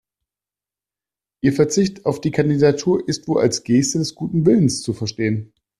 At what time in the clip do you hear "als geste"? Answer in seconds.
3.39-3.99